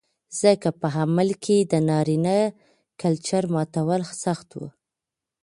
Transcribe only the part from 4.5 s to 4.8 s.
و